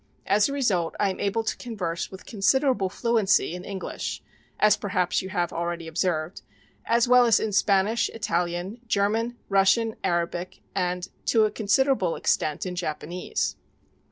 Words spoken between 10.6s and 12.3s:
and, to a considerable